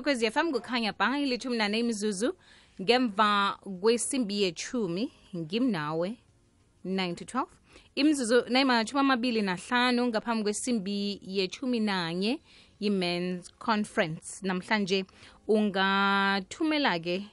[0.00, 2.34] ikwekwezi fm kukhanya ba ilithumi nane imizuzu
[2.82, 6.16] ngemva kwesimbi yechumi ngimnawe
[6.84, 7.46] 9 to 12
[7.94, 12.40] imizuzu nayimatshumi amabili nahlanu ngaphambi kwesimbi yechumi nanye
[12.80, 14.46] yi-mans conference.
[14.46, 15.04] Namhlanje
[15.48, 17.24] ungathumela-ke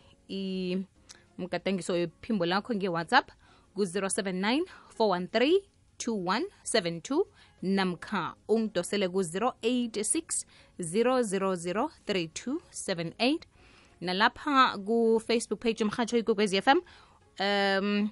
[1.38, 3.32] umgadangiso wephimbo lakho nge-whatsapp
[3.76, 4.62] ku-079
[5.00, 5.62] 413
[5.98, 7.26] 2172
[7.68, 10.46] namkha ungidosele ku-086
[10.80, 13.40] 000 3278
[14.02, 16.80] nalapha ku-facebook page umhatsho ikwekwezi fm
[17.40, 18.10] um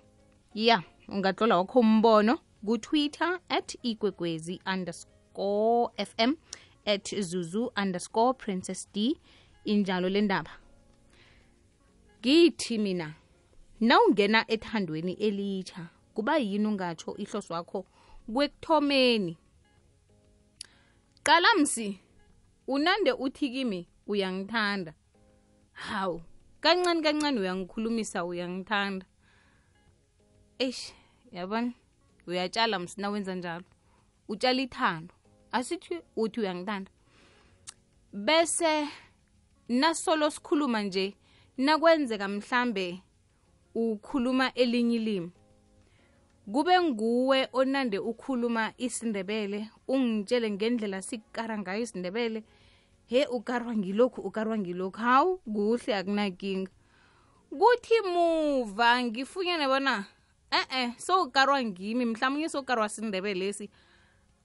[0.53, 6.33] ya ungatlola wakho umbono kutwitter at ikwekwezi underscore fm
[6.85, 9.17] at zuzu underscore princess d
[9.65, 10.51] injalo lendaba.
[12.19, 13.13] Ngithi mina
[13.79, 17.85] nawungena ethandweni elitsha kuba yini ungatsho ihloso wakho
[18.33, 19.37] kwekuthomeni
[21.25, 21.99] qala msi
[22.67, 24.93] unande uthi kimi uyangithanda.
[25.73, 26.21] Hawu
[26.61, 29.05] kancane kancane uyangikhulumisa uyangithanda.
[30.59, 30.93] Eish
[31.31, 31.71] yabona?
[32.27, 33.65] Uyatshala msina wenza njalo.
[34.27, 35.13] Utshala ithando.
[35.51, 36.91] Asithi uthi uyangithanda.
[38.13, 38.87] Bese
[39.69, 41.15] nasolo sikhuluma nje
[41.57, 43.01] nakwenzeka mhlambe
[43.75, 45.31] ukhuluma elinye ilimi
[46.51, 52.43] kube nguwe onande ukhuluma isindebele ungitshele ngendlela sikara ngayo isindebele
[53.05, 54.97] he ukarwa ngilokhu ukarwa ngilokhu.
[54.97, 56.71] Hawu kuhle akunakinga.
[57.49, 60.05] Kuthi muva ngifunyane bona
[60.51, 63.69] eh-eh sowukarwa ngimi mhlawumbe sowukarwa sindebelesi.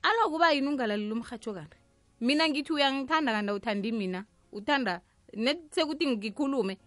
[0.02, 1.76] Alo kuba yini ungalaleli umrhatsho kanti?
[2.20, 4.24] Mina ngithi uyangithanda kanti awuthandi mina.
[4.52, 5.00] Uthanda
[5.34, 6.78] net sekuthi ngikhulume.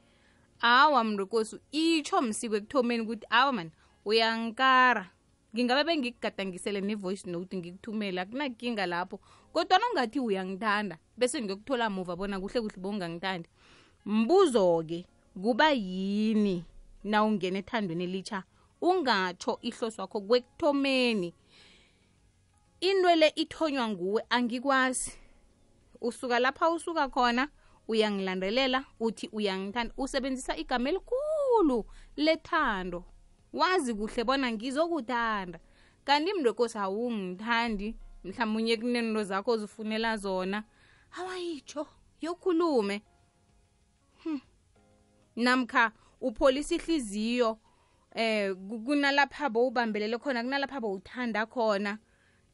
[0.61, 3.72] Awa mntokosi itsho msiko ekuthomeni ukuthi awa mani
[4.06, 5.09] uyangikara
[5.56, 9.20] ngingabe bengikugadangisele ne-voice note ngikuthumele akunakinga lapho
[9.54, 13.50] kodwana ungathi uyangithanda bese ngiyokuthola muva bona kuhle kuhle bongangithandi
[14.06, 15.06] mbuzo-ke
[15.42, 16.66] kuba yini
[17.04, 18.44] na ungena ethandweni elitsha
[18.81, 21.34] ungatsho ihloso wakho kwekuthomeni?
[22.81, 25.12] Intwele le ithonywa nguwe angikwazi.
[26.02, 27.50] Usuka lapha usuka khona
[27.88, 29.94] uyangilandelela uthi uyangithanda.
[29.97, 33.06] Usebenzisa igama elikhulu lethando
[33.53, 35.59] wazi kuhle bona ngizokuthanda.
[36.06, 37.96] Kanti mntokosi awungithandi.
[38.24, 40.64] Mhlawumunye kunento zakho ozifunela zona.
[41.18, 41.88] Awayitsho
[42.22, 43.02] yokhulume.
[44.24, 44.40] Hm.
[45.36, 47.58] namkha upholisa ihliziyo
[48.16, 48.56] eh
[48.86, 51.97] kunalapha bowubambelele khona kunalapha bowuthanda khona.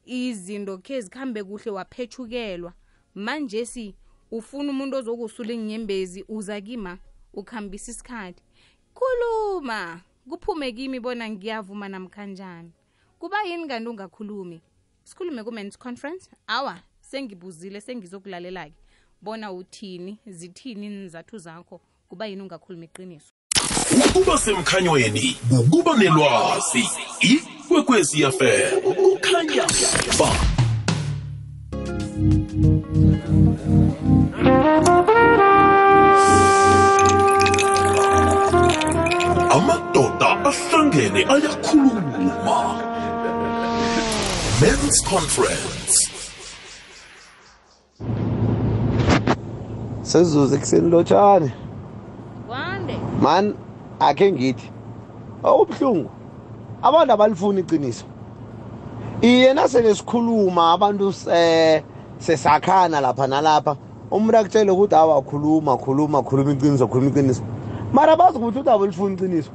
[0.06, 2.74] Izinto khe zikhambe kuhle waphethukelwa
[3.16, 3.96] manje si
[4.32, 6.98] ufuna umuntu ozokusula inyembezi uza kima
[7.34, 8.44] ukhambisa isikhathi.
[8.94, 12.72] Khuluma kuphume kimi bona ngiyavuma namkhanjani
[13.20, 14.62] kuba yini kanti ungakhulumi?
[15.04, 16.30] Sikhulume ku-mans conference.
[16.48, 18.74] Awa sengibuzile sengizokulalela-ke.
[19.22, 21.82] Bona uthini zithini nizathu zakho?
[22.10, 23.34] Kuba yini ungakhulumi iqiniso?
[24.06, 26.88] Ukuba semkhanyweni ukuba nelwazi.
[27.20, 29.68] Ikwekwezi fm kukhanya.
[30.20, 30.60] ba
[40.60, 42.58] ahlangene ayakhuluma.
[44.62, 46.12] Men's conference.
[50.02, 51.52] Sezuze ekuseni lotshane
[52.48, 52.96] kwande.
[53.22, 53.54] Mani
[54.00, 54.72] akhe ngithi
[55.44, 56.10] okubuhlungu
[56.82, 58.06] abantu abalifuni iqiniso.
[59.22, 61.84] Iye nasele sikhuluma abantu eh,
[62.20, 63.76] sesakhana lapha nalapha
[64.12, 67.44] umuntu akutshele ukuthi awa khuluma khuluma khuluma iqiniso khuluma iqiniso.
[67.94, 69.52] Mara bazi ukuthi uthi abalifuni iqiniso.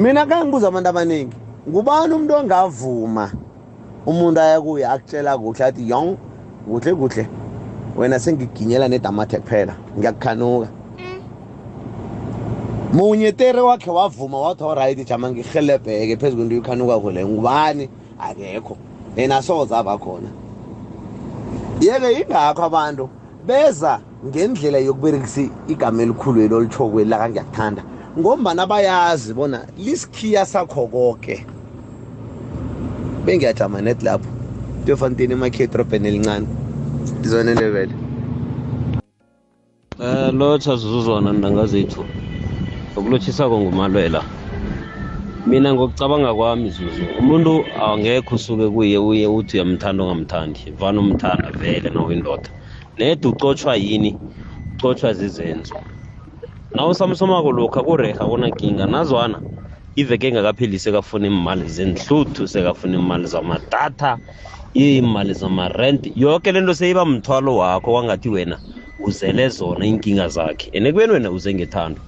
[0.00, 1.36] Mina khe ngibuza abantu abaningi
[1.68, 3.30] ngubani umuntu ongavuma
[4.06, 6.16] umuntu aya kuye akutshela kuhle athi yong
[6.64, 7.26] kuhle kuhle.
[7.96, 10.68] Wena sengiginyela nedamathe kuphela ngiyakukhanuka.
[12.92, 17.88] Munye tere wakhe wavuma wathi oright jama ngihelebheke phezu kwento ikhanuka kule ngubani?
[18.18, 18.76] Akekho.
[19.16, 20.28] Yena soze abakhona
[21.80, 23.08] yeke ingakho abantu
[23.46, 27.82] beza ngendlela yokuberekisa igama elikhulu elolitshokweli laka ngiyakuthanda
[28.18, 31.46] ngombana bayazi bona lisikhiya sakho konke
[33.24, 34.28] bengiyajama net lapho
[34.86, 36.46] tefantini emakhethi robheni elincane.
[37.24, 37.94] Izona lebele
[40.00, 42.04] Eh lotsha zuzuzwana ndanga zethu
[42.92, 44.24] ngokulothisako ngumalwela
[45.46, 51.90] mina ngokucabanga kwami zuzu umuntu angekho usuke kuye uye uthi uyamthanda ongamthandi vane umthanda vele
[51.90, 52.50] nawuyindoda
[52.98, 54.16] nede ucotshwa yini?
[54.74, 55.74] Ucotshwa zizenzo.
[56.74, 59.40] Nawusamsomako lokha kureha kunakinga nazwana
[59.96, 64.18] iveke engakapheli sekafuna iimali zenhluthu sekafuna iimali zamadatha
[64.74, 66.12] imali zamarent.
[66.16, 68.58] Yoke lento seyiba mthwalo wakho wangathi wena
[68.98, 70.70] uzele zona inkinga zakhe.
[70.76, 72.00] And ekubeni wena uze ngethando?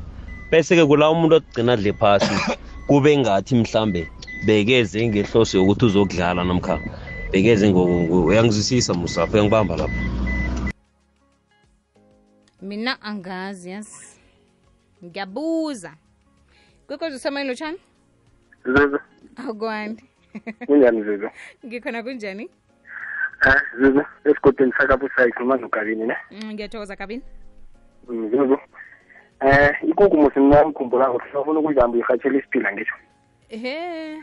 [0.50, 2.34] Bese-ke kula umuntu ogcina adle phasi
[2.86, 4.08] kube ngathi mhlambe
[4.46, 6.78] bekeze ngehloso yokuthi uzokudlala namkha
[7.32, 10.02] bekeze uyangizwisisa musapho uyangibamba lapho?
[12.62, 14.11] Mina angazi yazi
[15.04, 15.92] ngiyabuza
[16.86, 17.78] kwekwezi usamayini lotshani
[18.64, 18.98] Zuzu,
[19.48, 20.04] akwandi
[20.66, 21.28] kunjani Zuzu?
[21.66, 22.50] ngikhona kunjani
[23.46, 26.16] Eh, Zuzu, esigodini sakabusa ikhuluma nogabini ne?
[26.30, 27.22] Mm, ngiyathokoza kabini
[28.08, 28.58] Mm, Zuzu.
[29.40, 32.94] Eh, ikukhu musi mina ngikhumbula ukuthi ufuna ukuyibamba ihatshela isiphila ngisho.
[33.48, 34.22] ehe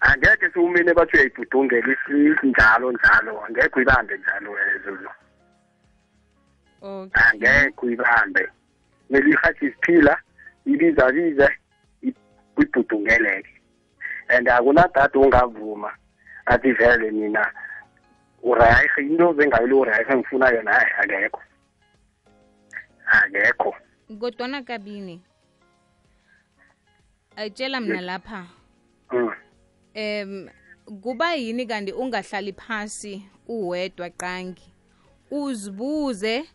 [0.00, 1.96] Angeke siwumine bathi uyayibhudungela
[2.42, 5.08] njalo njalo, angeke uyibambe njalo eh, Zuzu.
[6.82, 8.48] okay Angeke uyibambe.
[9.10, 10.18] Mele ihatshi isiphila,
[10.66, 11.48] ibiza bize,
[12.56, 13.50] uyibhudungeleke.
[14.28, 15.92] And akunadade ungavuma
[16.46, 17.52] athi vele mina
[18.42, 21.42] urayihe into bengayile urayihe ngifuna yona hayi akekho.
[23.06, 23.74] Akekho.
[24.20, 25.22] Kodwana kabini?
[27.36, 28.46] Ayitshela mina lapha.
[29.12, 29.30] Mm.
[29.94, 30.48] em
[31.02, 34.72] kuba yini kanti ungahlali phasi uwedwa qangi?
[35.30, 36.46] Uzibuze ob-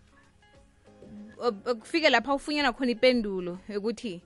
[1.80, 4.22] kufike lapha ufunyana khona ipendulo ukuthi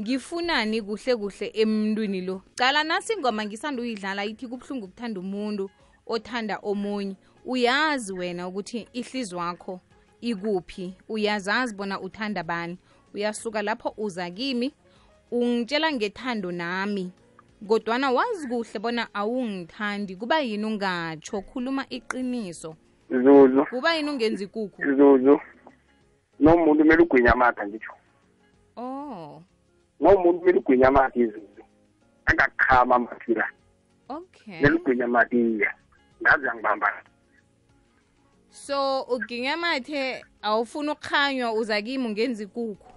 [0.00, 2.42] ngifunani kuhle kuhle emntwini lo?
[2.54, 5.70] Cala nasi ingoma ngisanda uyidlala ithi kubuhlungu ukuthanda umuntu
[6.06, 7.16] othanda omunye.
[7.44, 9.80] Uyazi wena ukuthi ihlizi wakho
[10.20, 12.78] ikuphi uyazazi bona uthanda bani.
[13.14, 14.72] Uyasuka lapho uza kimi
[15.30, 17.10] ungitshela ngethando nami
[17.68, 20.16] kodwana wazi kuhle bona awungithandi.
[20.16, 21.42] Kuba yini ungatsho?
[21.42, 22.76] Khuluma iqiniso.
[23.10, 25.40] Zuzu kuba yini ungenzi ikukhu zuzu
[26.40, 27.94] nomuntu kumele ugwinye amakha ngitsho.
[28.76, 29.42] Oh.
[30.00, 31.62] Nomuntu kumele ugwinye amakha izinto.
[32.26, 33.48] Angakukhama amathira
[34.08, 34.60] okay.
[34.60, 35.74] Mele ugwinya amakha iya.
[36.22, 37.02] Ngazi angibamba
[38.56, 42.92] so uginya amathe awufuna ukukhanywa uza kimi ungenza ikukhu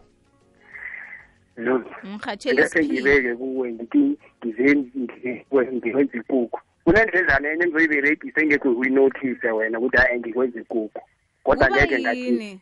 [1.60, 4.18] ngirhatsheleese ngibeke kuwe ngithi
[5.72, 11.02] ngikwenze ikukhu kunendledlana enye engizoyiberegise engekho uyinothise wena ukuthi hayi ngikwenza ikukhu
[11.44, 12.62] kodwa ngeke ngathini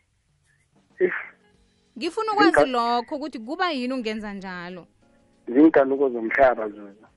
[1.97, 4.87] ngifuna ukwazi lokho ukuthi kuba yini ungenza njalo.
[5.47, 7.07] Zinkanuko zomhlaba zuzu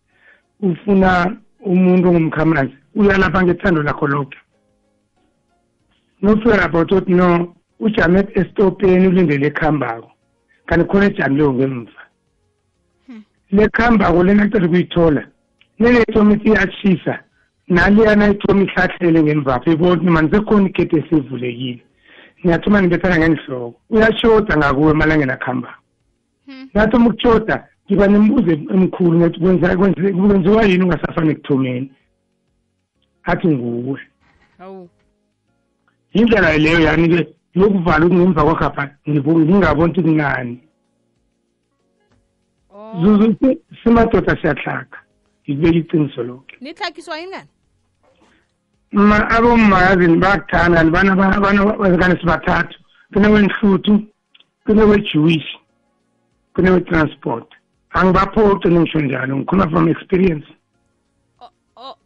[0.60, 4.38] ufuna umuntu ongumkhamazi uyalapha ngethando lakho lonke
[6.22, 10.10] no-fear about ukuthi no ujame esitopeni ulindele ekuhambako
[10.66, 12.02] kanti khona ejamileyo ngemva.
[13.52, 15.22] Le kuhambako lena ceda ukuyithola
[15.78, 17.18] lele ithoma ithi iyatshisa
[17.68, 21.82] naliyana ithoma ihlahlele ngemvapho ibona mani sekhona igede esivulekile
[22.44, 25.80] ngiyathoma ngibethana ngenhloko uyashoda ngakuwe emalangeni akuhambako
[26.76, 31.92] ngathoma ukushoda ngiba nembuzo emkhulu ngathi kwenza- kwenze- kwenziwa yini ungasafani ekuthomeni?
[33.24, 34.00] Athi nguwe.
[34.58, 34.88] Hawu.
[36.14, 40.60] Yindlela leyo yani-ke yokuvala ukungemva kwakhapha ngingaboni ukuthi kunani
[42.74, 43.00] oh.
[43.02, 44.98] Zuzu si- simadoda siyahlaka
[45.48, 46.44] ngikubeka iqiniso lokho.
[46.60, 47.48] Nihlakiswa yini ngani
[48.92, 52.78] ma abomazini bayakuthanda abazikane sibathathu.
[53.12, 54.02] Kunewenhluthu
[54.66, 55.48] kunewe-jewish
[56.54, 57.46] kunewe-transport
[57.90, 60.46] angibaphoci ningisho njalo ngikhuluma from experience.
[61.76, 61.96] Oh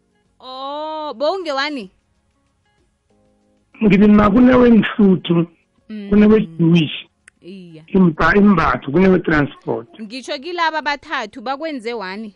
[0.40, 1.90] oh bowungewani?
[3.82, 5.46] Ngithi ma kunewenhluthu
[5.88, 6.96] Mm, kunewe-jewish
[7.94, 9.88] imba- imbatho kunewe-transport.
[10.00, 12.34] Ngitsho kilaba bathathu bakwenze wani?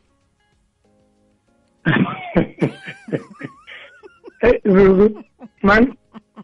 [4.65, 5.25] Zuzu,
[5.63, 5.95] man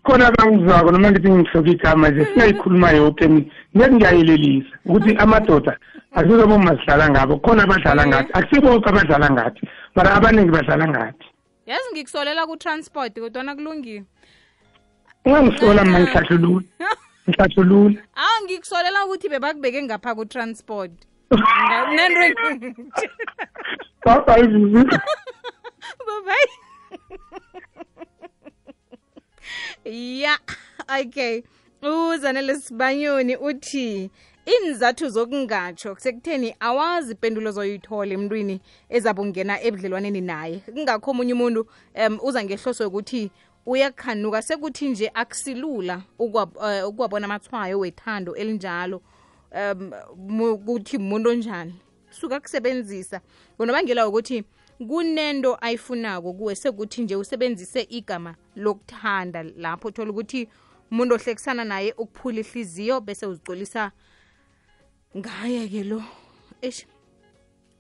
[0.04, 3.46] khona bangizwako noma ngithi ngihloke igama nje singayikhuluma yoke mina
[3.76, 5.78] ngeke ngiyayelelisa ukuthi amadoda
[6.12, 11.26] asizoboma sidlala ngabo khona abadlala ngathi akusiboke abadlala ngathi mara abaningi badlala ngathi.
[11.66, 14.04] Yazi ngikusolela ku-transport kodwana kulungile.
[15.24, 16.64] Ungangisola mna ngihlahlulula
[17.28, 20.92] ngihlahlulula awu ngikusolela ukuthi bebakubeke ngapha ku-transport.
[21.94, 22.20] Nento.
[29.84, 30.38] Ya
[31.00, 31.42] okay.
[31.82, 34.10] Uzanele sibanyoni uthi
[34.46, 40.56] inzathu zokungatsho sekutheni awazi ipendulo zoyithola emntwini ezabungena ebudlelwaneni naye.
[40.74, 41.66] Kungakho omunye umuntu
[42.06, 43.30] um uza ngehloso yokuthi
[43.66, 44.42] uyakhanuka.
[44.42, 49.02] Sekuthi nje akusilula ukuwabona uh, amathwayo wethando elinjalo
[49.52, 51.75] um kuthi muntu onjani.
[52.11, 53.21] Suka kusebenzisa
[53.56, 54.44] ngonobangela wokuthi
[54.88, 60.49] kunento ayifunako kuwe sekuthi nje usebenzise igama lokuthanda lapho uthola ukuthi
[60.90, 63.92] umuntu ohlekisana naye ukuphula ihliziyo bese uzicolisa
[65.16, 66.02] ngaye ke lo.
[66.62, 66.87] Eish.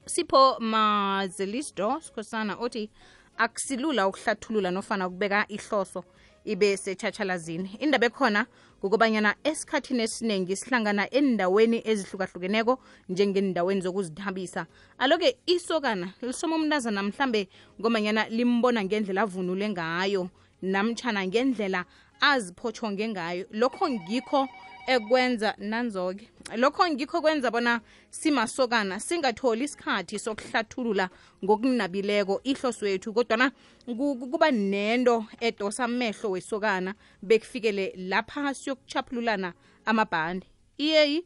[0.06, 2.90] Sipho mazelisdo sikhosana uthi
[3.38, 6.04] akusilula ukuhlathulula nofana ukubeka ihloso
[6.44, 7.76] ibe setshatshalazini.
[7.80, 8.46] Indaba ekhona
[8.80, 14.66] kukobanyana esikhathini esiningi sihlangana endaweni ezihlukahlukeneko njengendaweni zokuzithabisa.
[14.98, 17.48] Aloke isokana lisoma umntazana mhlambe
[17.80, 20.28] ngomanyana limbona ngendlela avunule ngayo
[20.62, 21.84] namtshana ngendlela
[22.20, 23.46] aziphotshonge ngayo.
[23.50, 24.48] Lokho ngikho
[24.86, 26.28] ekwenza nanzoke.
[26.56, 31.10] Lokho ngikho kwenza bona simasokana singatholi isikhathi sokuhlathulula
[31.44, 33.50] ngokunabileko ihloso yethu kodwana
[33.86, 39.52] ku- ku- kuba nento edosa amehlo wesokana bekufikele lapha siyokuchaphululana
[39.84, 40.46] amabhande.
[40.78, 41.24] Iyeyi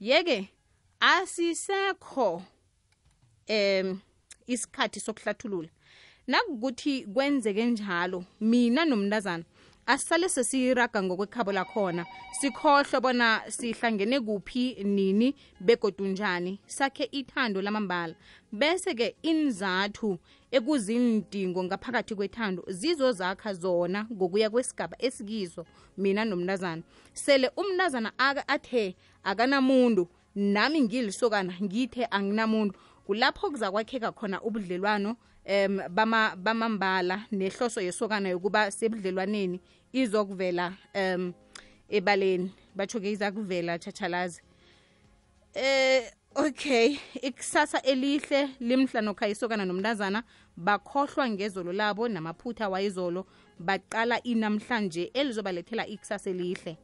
[0.00, 0.48] yeke
[1.00, 2.42] asisekho
[3.48, 4.00] um
[4.46, 5.68] isikhathi sokuhlathulula.
[6.26, 9.44] Nakukuthi kwenzeke njalo mina nomntazana
[9.86, 12.06] asisale sesiraga ngokwekhabo lakhona.
[12.40, 16.60] Sikhohlwe bona sihlangene kuphi nini begodu njani.
[16.66, 18.14] Sakhe ithando lamambala.
[18.52, 20.18] Bese-ke inzathu
[20.50, 25.66] ekuzindingo ngaphakathi kwethando zizozakha zona ngokuya kwesigaba esikizo
[25.98, 26.82] mina nomntazana.
[27.12, 32.78] Sele umntazana aka- athe akanamuntu nami ngilisokana ngithe anginamuntu.
[33.06, 35.16] Kulapho kuzakwakheka khona ubudlelwano
[35.48, 39.60] um bama bamambala nehloso yesokana yokuba sebudlelwaneni
[39.92, 41.32] izokuvela um
[41.88, 42.50] ebaleni.
[42.76, 44.42] Batsho-ke izakuvela tshachalazi
[45.54, 50.22] eh okay ikusasa elihle limhla nokhayisokana nomntazana
[50.56, 53.26] bakhohlwa ngezolo labo namaphutha wayizolo
[53.58, 56.76] baqala inamhlanje elizobalethela ikusasa elihle.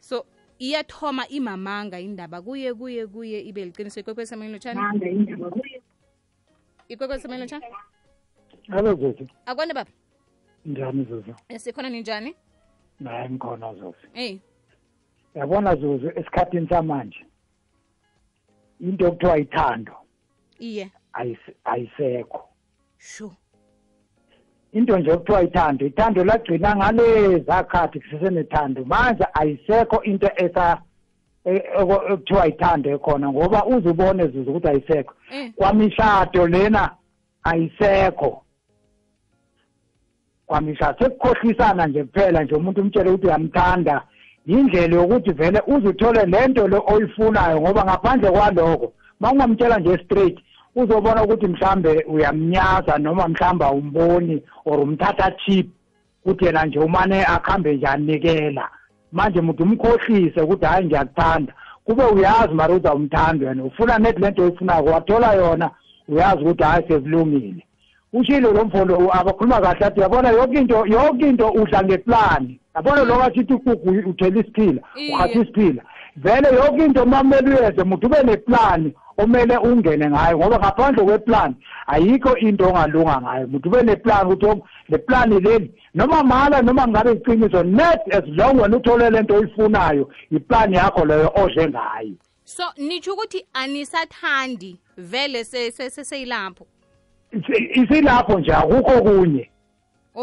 [0.00, 0.26] So
[0.58, 4.00] iyathoma imamanga indaba kuye kuye kuye ibe liqiniso.
[4.00, 5.82] Ikwekwezi semoyeni lotshani
[6.92, 7.64] ikwekwezi semoyeni lotshani
[8.66, 9.28] Hello Zuzu.
[9.46, 9.90] akwande baba
[10.66, 11.34] Njani Zuzu?
[11.48, 12.34] Eh, sikhona ninjani
[13.00, 14.06] Naye ngikhona Zuzu.
[14.14, 14.40] eyi
[15.34, 17.26] Yabona Zuzu esikhathini samanje
[18.80, 19.92] into okuthiwa ithando
[20.58, 22.48] iye ayis- ayisekho.
[22.98, 23.34] sure
[24.72, 28.84] Into nje okuthiwa ithando, ithando lagcina ngale zakhathi kusesenethando.
[28.84, 30.82] Manje ayisekho into esa
[31.44, 35.14] e- okuthiwa ithando ekhona ngoba uzubone Zuzu ukuthi ayisekho.
[35.32, 36.90] eh Kwamishado lena
[37.44, 38.42] ayisekho.
[40.46, 44.02] kwamisha sekukhohlisana nje kuphela nje umuntu umtshele ukuthi uyamthanda
[44.46, 50.38] yindlela yokuthi vele uzithole lento le oyifunayo ngoba ngaphandle kwaloko mawungamtshela nje straight
[50.76, 55.66] uzobona ukuthi mhlambe uyamnyaza noma mhlawumbe awumboni or umthatha cheap
[56.24, 58.70] ukuthi yena nje umane akhambe nje anikela
[59.12, 61.52] manje muntu umkhohlise ukuthi hayi ngiyakuthanda.
[61.84, 63.64] Kube uyazi mara uzawumthanda wena.
[63.64, 65.70] Ufuna net lento oyifunayo wathola yona
[66.08, 67.66] uyazi ukuthi hayi sekulungile
[68.12, 72.60] ushilo lo mfondo abakhuluma kahle athi yabona yonke into yonke into udla ngeplani.
[72.76, 75.14] Yabona lokho asithi ukugu uthela isiphila Iye.
[75.14, 75.82] ukhatha isiphila.
[76.16, 78.94] Vele yonke into mamele uyenze muntu ube neplani.
[79.18, 81.54] Omele ungene ngayo ngoba ngaphandle kweplani
[81.86, 83.46] ayikho into ongalunga ngayo.
[83.46, 85.74] Muntu ube neplani ukuthi le plani leli.
[85.94, 91.32] Noma mahala noma ngabe iqiniso net as long wena uthole lento oyifunayo iplani yakho leyo
[91.34, 92.14] odle ngayo.
[92.44, 96.66] So nitsho ukuthi anisathandi vele se- se- se- seyilapho?
[97.32, 99.50] Isi- isilapho nje akukho kunye.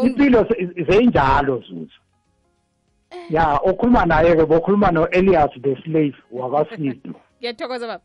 [0.02, 2.00] Impilo se- seyinjalo zuzu.
[3.30, 8.04] Ya ukhuluma naye-ke bokhuluma no-elias the slave wakasido ngiyathokoza baba.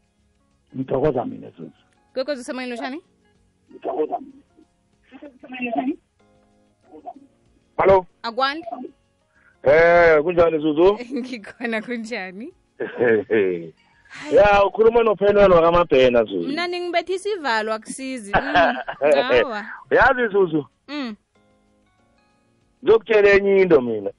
[0.76, 1.72] Ngithokoza mina zuzu
[2.14, 3.02] kwekwezi usemoyeni lotshani
[7.78, 8.06] Hallo.
[8.24, 8.64] akwani?
[9.64, 10.98] Eh, kunjani Zuzu?
[11.20, 12.54] ngikhona kunjani?
[14.32, 16.48] Ya, ukhuluma noPhenwan wakamabhena Zuzu.
[16.50, 18.32] mna ningibethisa ivalo akusizi.
[18.36, 21.16] Mm, awa Yazi Zuzu, Mm,
[22.84, 24.12] ngizokutshela enye into mina.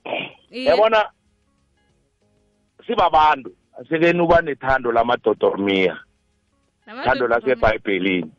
[0.51, 1.11] Yabona
[2.87, 5.99] sibabantu asikeni uba nethando lamadodormiya,
[7.05, 8.31] thando laseBhayibhelini,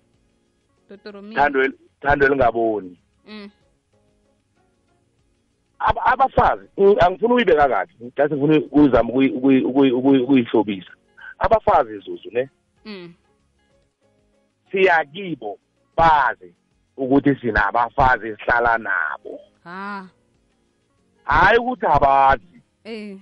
[1.35, 2.97] thando thando elingaboni.
[3.27, 3.49] Mm,
[5.79, 6.67] Ab- abafazi
[6.99, 7.91] angifuni uyibeka kahle.
[8.01, 10.91] Ngicase ngifuna ukuzama ukuyi- ukuyi- ukuyi- ukuyi- ukuyihlobisa.
[11.39, 12.49] Abafazi zuzu ne?
[12.85, 13.13] Mm.
[14.71, 15.59] siyakibo
[15.97, 16.53] bazi
[16.97, 19.39] ukuthi sinabafazi esihlala nabo.
[21.23, 22.61] Hayi ukuthi abazi.
[22.83, 23.17] Eh.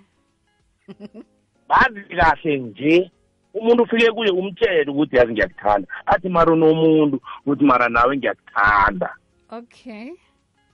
[1.68, 3.12] Bazi kahle nje.
[3.56, 5.88] Umuntu ufike kuye umtshele ukuthi yazi ngiyakuthanda.
[6.06, 9.10] Athi mara unomuntu ukuthi mara nawe ngiyakuthanda.
[9.50, 10.12] Okay.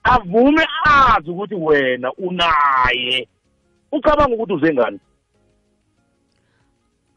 [0.04, 3.28] Avume azi ukuthi wena unaye.
[3.92, 5.00] Ucabanga ukuthi uze ngani?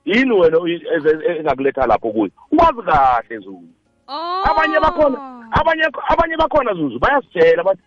[0.05, 2.31] Yini wena uyi- eze- engakuletha lapho kuye?
[2.51, 3.67] Ukwazi kahle zulu.
[4.07, 4.43] Oh.
[4.45, 5.17] Abanye bakhona
[5.51, 7.81] abanye abanye bakhona zuzu bayasitshela bathi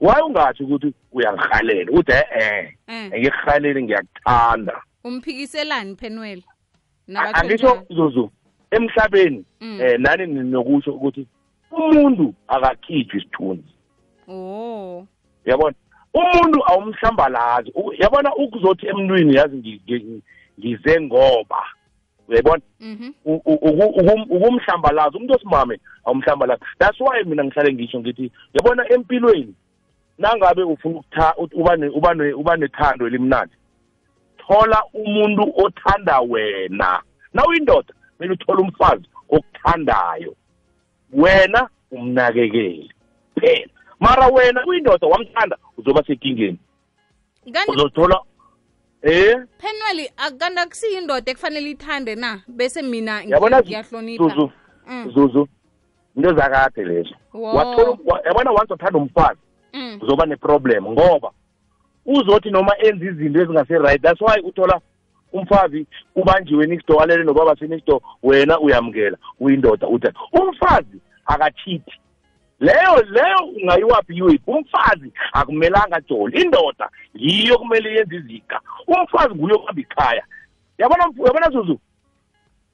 [0.00, 3.12] waye ungathi ukuthi uyangihalela uthi e-e eh.
[3.20, 4.82] ngikuhaleli ngiyakuthanda.
[5.04, 6.53] Umphikiselani penwell A-
[7.34, 8.30] angisho zuzu
[8.70, 9.80] emhlabeni Mm.
[9.80, 11.26] eh nani ninokusho ukuthi
[11.70, 13.68] umuntu akakhiphi isithunzi.
[14.28, 15.06] Oh.
[15.44, 15.74] Yabona
[16.14, 17.72] umuntu awumhlambalazi.
[17.98, 20.22] Yabona ukuzothi emntwini yazi ngi- ngi-
[20.60, 21.62] ngize ngoba.
[22.28, 23.10] Uyayibona mhm.
[23.24, 28.92] U- u- uku- ukum- ukumhlambalaza umuntu osimame awumhlambalaza that's why mina ngihlale ngisho ngithi yabona
[28.92, 29.54] empilweni
[30.18, 31.02] nangabe ufuna
[32.34, 33.52] uba nethando elimnandi
[34.46, 37.02] thola umuntu othanda wena.
[37.32, 40.34] Na uyindoda kumele uthole umfazi okuthandayo.
[41.12, 42.92] Wena umnakekeli
[43.40, 43.68] phela
[44.00, 46.58] mara wena uyindoda wamthanda uzoba sekingeni.
[47.52, 48.20] Kanti uzothola
[49.02, 49.36] eh?
[49.58, 52.40] Penwell akanti akusiyindoda ekufanele ithande na?
[52.48, 54.24] Bese mina ngiyahlonipha.
[54.24, 54.50] Zuzu
[54.86, 55.10] Mm.
[55.14, 55.48] zuzu
[56.16, 57.14] into zakade lezo.
[58.24, 59.40] Yabona once wathanda umfazi
[59.72, 59.98] Mm.
[60.02, 61.30] uzoba neproblem ngoba
[62.06, 64.80] uzothi noma enza izinto ezingase-right that's why uthola
[65.32, 71.92] umfazi ubanjiwe next door alele nobaba se-next door wena uyamukela uyindoda uthi umfazi akachithi.
[72.60, 78.60] Leyo leyo ungayiwaphi yiwephi umfazi akumelanga joli indoda yiyo kumele yenze iziga.
[78.86, 80.24] Umfazi nguye okuhamba ikhaya.
[80.78, 81.80] Yabona mf- yabona zuzu?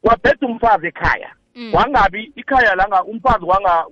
[0.03, 1.31] Wabheda umfazi ekhaya.
[1.55, 1.75] Mm.
[1.75, 3.87] wangabi ikhaya langa umfazi wanga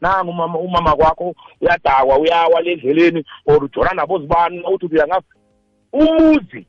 [0.00, 5.34] nanga umama umama kwakho uyadakwa uyawa le endleleni or ujona nabo zibani uthi ubuya ngapha
[5.92, 6.66] umuzi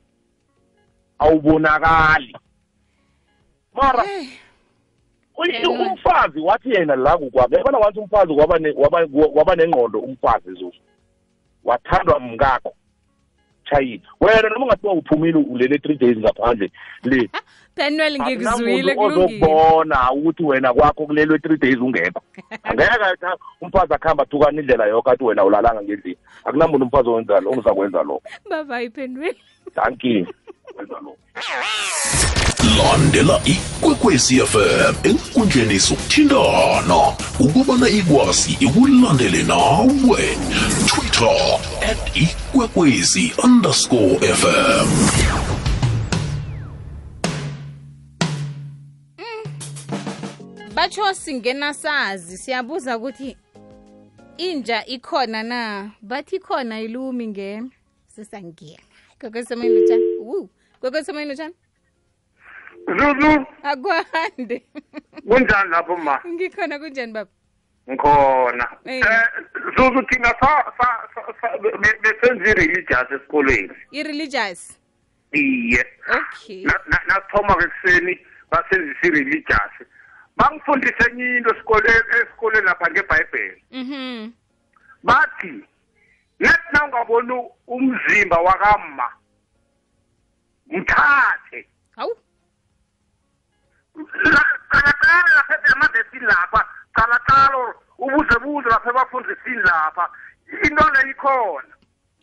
[1.18, 2.36] awubonakali.
[3.74, 9.98] Mara Eh, umfazi wathi yena la kukwakhe yabona wathi umfazi waba ne- waba waba nengqondo
[10.00, 10.80] umfazi zuzu
[11.64, 12.74] wathandwa mngakho.
[13.72, 16.70] Chayina wena noma ungathiwa uphumile ulele three days ngaphandle
[17.04, 17.30] le.
[17.74, 22.22] Penwell ngikuzwile ozokubona ukuthi wena kwakho kulelwe three days ungekho.
[22.62, 23.26] Angeke
[23.60, 26.16] umfazi akuhamba athukana indlela yokho athi wena ulalanga ngendlini.
[26.44, 29.36] Akunamuntu umfazi owenza lo ongizakwenza lokho babayi penwell
[30.78, 31.16] wenza lokho
[32.78, 36.98] landela ikwekwezi fm enkundleni sokuthindana
[37.40, 40.22] ukubana ikwazi ikulandele nawe.
[40.86, 41.58] Twitter
[41.90, 44.88] at ikwekwezi underscore fm
[50.74, 53.36] batsho singena sazi siyabuza ukuthi
[54.36, 55.90] inja ikhona na?
[56.02, 57.62] Bathi ikhona ilumi nge.
[58.06, 58.82] Sisangena.
[59.20, 60.50] Kwekwesemoyeni lotshani wu
[62.86, 64.62] zuzu akwande.
[65.28, 66.20] Kunjani lapho ma?
[66.26, 67.30] Ngikhona kunjani baba
[67.90, 69.00] ngikhona Eh.
[69.00, 69.26] eh
[69.76, 74.78] zuzu thina sa- sa- sa- sa- be- besenza i-religious esikolweni i-religious
[75.32, 78.14] iye okay Na- na- nasithoma-ke ekuseni
[78.50, 79.72] basenzisa i-religious
[80.36, 84.30] bangifundise enye into esikoleni lapha ngebhayibheli mhm
[85.02, 85.52] bathi
[86.40, 87.34] nethi na ungaboni
[87.66, 89.12] umzimba wakamma
[90.66, 91.66] mthathe
[91.96, 92.16] hawu
[94.70, 100.08] qalaqala lapha emavesini lapha qalaqala ubuze buze lapha ebafundisini lapha
[100.64, 101.74] into le ikhona.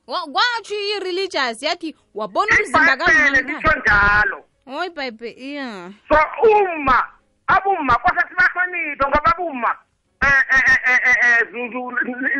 [0.08, 4.46] Wa- kwatsho i-religious yathi wabona umzimba ibhayibhele kamama lisho njalo.
[4.68, 6.18] Oh ibhayibheli ya so
[6.50, 7.04] uma
[7.48, 9.78] abuma kwase sibahloniphe ngoba abuma
[10.22, 11.94] eh eh eh eh eh zuzu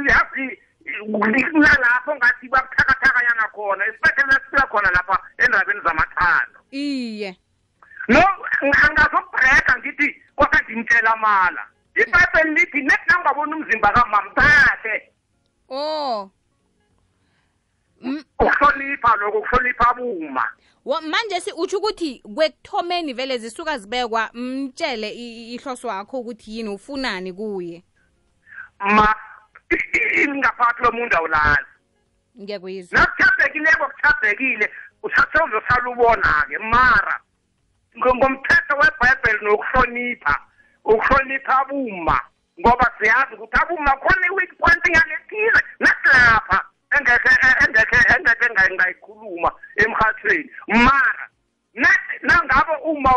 [0.10, 0.60] yazi
[1.54, 6.60] nalapho ngathi babuthakathakanyana khona especially nasifika khona lapha endabeni zamathando.
[6.72, 7.38] Iye.
[8.08, 8.24] No
[8.62, 11.68] angazobhreka ngithi kwakha ndimtshela mala
[12.02, 15.12] ibhayibheli lithi net nangabona umzimba kamamthathe
[15.70, 16.32] oh.
[18.02, 20.44] M- ukuhlonipha lokho ukuhlonipha buma
[20.86, 25.10] wa- manje si utsho ukuthi kwekuthomeni vele zisuka zibekwa mtshele
[25.54, 27.84] ihloso wakho ukuthi yini ufunani kuye?
[28.80, 29.16] Ma
[30.24, 31.66] ingaphakathi lomuntu awulazi.
[32.42, 33.00] Ngiyakuyizwa.
[33.00, 34.72] Nakuthabhekileko kuthabhekile
[35.04, 37.20] usasozosala ubona-ke mara
[37.98, 40.40] ngo- ngomthetho webhayibheli nokuhlonipha.
[40.94, 42.18] ukuhlonipha abuma
[42.60, 46.60] ngoba siyazi ukuthi abuma khona i-weak point yalethile nasilapha
[46.96, 47.32] engekhe
[47.64, 49.50] engekhe engekhe ngayikhuluma
[49.84, 51.26] emhathweni mara
[52.28, 53.12] nangabe uma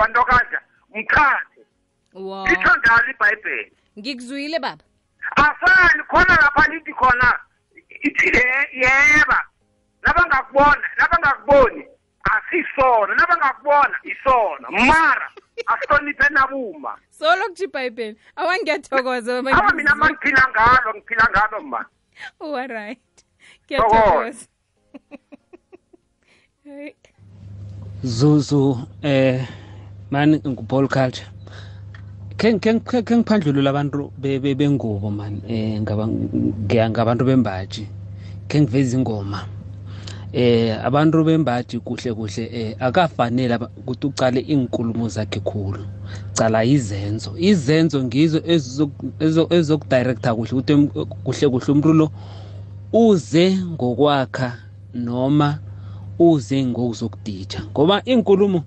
[0.00, 0.60] wantokanja
[0.94, 1.62] mkhathe
[2.48, 4.84] litsho njalo ibhayibheli ngikuzwile baba
[5.36, 7.38] asali khona lapha lithi khona
[8.72, 9.46] yeba
[10.02, 11.88] nabangakubona nabangakuboni
[12.36, 15.28] asisona nabangakubona isona mara
[15.66, 20.00] asihloniphe nabuma solo kuthi ibhayibheli awangiyathokoza baba, awa mina ngikuzwile.
[20.00, 21.80] ma ngiphila ngalo ngiphila ngalo ma
[22.40, 22.98] Alright.
[23.68, 23.88] Thokoza.
[23.88, 24.46] Ngiyathokoza.
[26.64, 26.92] Hey.
[28.04, 29.48] zuzu eh
[30.10, 31.26] mani ngupol culture
[32.36, 37.86] ke ke ke ke ngiphandlulula abantu be- be- bengubo man eh ngaba ngiya ngabantu bembaji
[38.48, 39.46] ke ngiveza ingoma
[40.32, 45.86] eh abantu bembaji kuhle kuhle eh akafanele aba- ukuthi ucale inkulumo zakhe khulu.
[46.34, 47.34] Cala izenzo.
[47.38, 50.88] Izenzo ngizo ezizoku- ezo- ezokudirector kuhle ukuthi em-
[51.24, 52.10] kuhle kuhle umuntu lo
[52.92, 54.58] uze ngokwakha
[54.94, 55.60] noma
[56.18, 58.64] uze ngokuzokudija ngoba inkulumo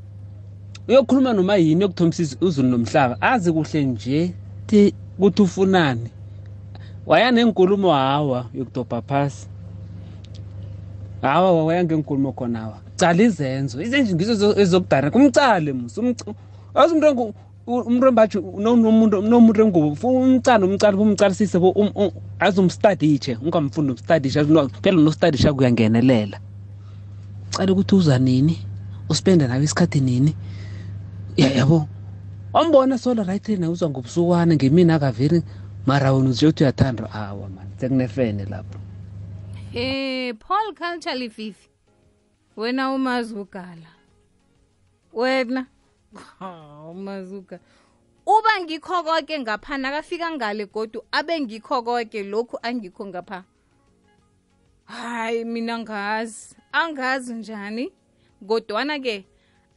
[0.88, 4.36] uyokhuluma noma yini yokuthomisisa uzulu nomhlaba azi kuhle nje
[4.68, 6.12] ti ukuthi ufunani.
[7.06, 9.48] Waya nenkulumo hawa yokudobha phasi.
[11.22, 16.02] Hawa waya ngenkulumo khonawa cala izenzo izenzo ngizo ezo- ezokudara kumcale musa
[16.76, 17.34] azi umuntu engu-
[17.68, 21.58] u- umuntu embathi nomuntu nomuntu engubo umcala umcala umcalisise
[22.40, 24.46] azi umstadishe ungamfundi umstadisha
[24.82, 26.40] phela nostadisha kuyangenelela.
[27.52, 28.58] Cala ukuthi uza nini?
[29.10, 30.36] Uspende nawe isikhathi nini?
[31.38, 31.88] Ya yabo.
[32.54, 35.44] Wambona solo right na uzwa ngobusukwana ngemini akaveri
[35.86, 38.80] mara wena uze uthi uyathanda awa mani sekunefene lapho.
[39.74, 41.70] Eh Paul Culture Lififi.
[42.58, 43.88] Wena umazugala.
[45.14, 45.66] Wena
[46.92, 47.60] umazuka.
[48.26, 53.44] Uba ngikho konke ngapha nakafika ngale godu abe ngikho konke lokhu angikho ngapha.
[54.86, 57.92] Hayi mina ngazi, angazi njani.
[58.48, 59.26] Kodwana ke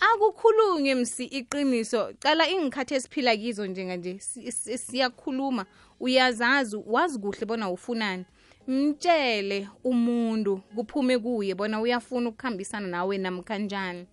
[0.00, 5.66] akukhulunywe msi iqiniso cala ingikhathi esiphila kizo njenganje si- si- siyakhuluma
[6.00, 8.24] uyazazi wazi kuhle bona ufunani
[8.68, 14.06] mtshele umuntu kuphume kuye bona uyafuna ukuhambisana nawe namkanjani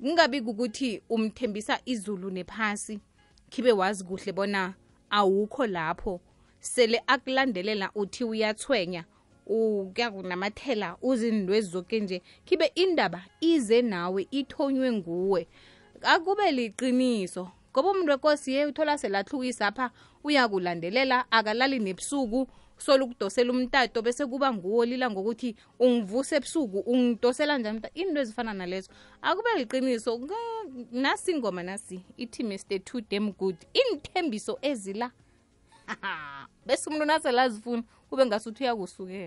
[0.00, 3.00] kungabi kukuthi umthembisa izulu nephasi
[3.50, 4.74] khibe wazi kuhle bona
[5.10, 6.20] awukho lapho.
[6.60, 9.04] Sele akulandelela uthi uyathwenya
[9.44, 15.48] kuyakunamathela uzindwezi zoke nje khibe indaba ize nawe ithonywe nguwe.
[16.02, 19.90] Akube liqiniso ngoba umuntu wekosi ye uthola selahlukisa pha
[20.24, 27.76] uyakulandelela akalali nebusuku solo ukudosela umtato bese kuba nguwo lila ngokuthi ungivuse ebusuku ungidosela njani
[27.76, 27.94] umtato?
[27.94, 28.90] Into ezifana nalezo.
[29.22, 30.20] Akube liqiniso
[30.92, 35.10] nasi ingoma nasi ithi mr two dam good iinthembiso ezila.
[36.66, 39.24] Bese umuntu naselazifuna kube ngasuthi uyakusukela